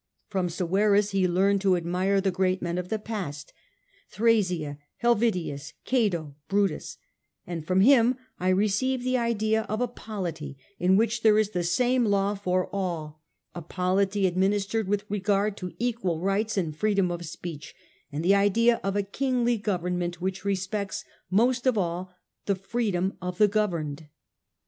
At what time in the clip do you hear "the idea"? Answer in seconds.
9.03-9.61, 18.25-18.79